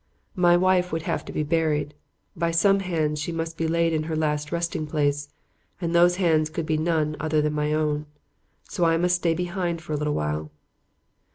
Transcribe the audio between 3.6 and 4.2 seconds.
laid in her